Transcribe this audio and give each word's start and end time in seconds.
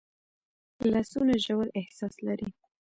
لاسونه 0.91 1.33
ژور 1.45 1.67
احساس 1.79 2.15
لري 2.25 2.47